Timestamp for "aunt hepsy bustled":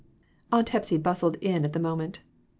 0.51-1.35